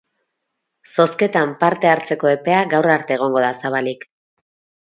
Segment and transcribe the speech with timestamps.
[0.95, 4.13] Zozketan parte hartzeko epea gaur arte egongo da zabalik.